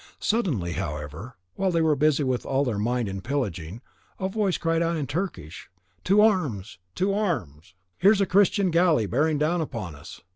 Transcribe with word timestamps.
Suddenly, 0.17 0.71
however, 0.71 1.35
while 1.53 1.69
they 1.69 1.83
were 1.83 1.95
busy 1.95 2.23
with 2.23 2.43
all 2.43 2.63
their 2.65 2.79
might 2.79 3.07
in 3.07 3.21
pillaging, 3.21 3.83
a 4.19 4.27
voice 4.29 4.57
cried 4.57 4.81
out 4.81 4.97
in 4.97 5.05
Turkish, 5.05 5.69
"To 6.05 6.21
arms! 6.21 6.79
to 6.95 7.13
arms! 7.13 7.75
Here's 7.99 8.19
a 8.19 8.25
Christian 8.25 8.71
galley 8.71 9.05
bearing 9.05 9.37
down 9.37 9.61
upon 9.61 9.93
us!" 9.93 10.21